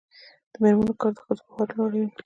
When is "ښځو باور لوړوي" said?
1.25-2.09